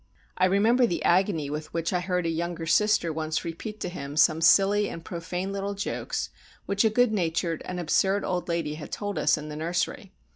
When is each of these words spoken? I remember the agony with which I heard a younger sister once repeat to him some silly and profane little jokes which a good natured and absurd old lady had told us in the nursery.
I 0.35 0.45
remember 0.45 0.87
the 0.87 1.03
agony 1.03 1.51
with 1.51 1.71
which 1.75 1.93
I 1.93 1.99
heard 1.99 2.25
a 2.25 2.29
younger 2.29 2.65
sister 2.65 3.13
once 3.13 3.45
repeat 3.45 3.79
to 3.81 3.87
him 3.89 4.17
some 4.17 4.41
silly 4.41 4.89
and 4.89 5.05
profane 5.05 5.51
little 5.53 5.75
jokes 5.75 6.31
which 6.65 6.83
a 6.83 6.89
good 6.89 7.11
natured 7.13 7.61
and 7.65 7.79
absurd 7.79 8.23
old 8.25 8.47
lady 8.49 8.73
had 8.73 8.91
told 8.91 9.19
us 9.19 9.37
in 9.37 9.49
the 9.49 9.55
nursery. 9.55 10.11